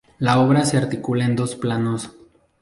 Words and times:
La 0.17 0.39
obra 0.39 0.65
se 0.65 0.77
articula 0.77 1.25
en 1.25 1.35
dos 1.35 1.55
planos. 1.55 2.09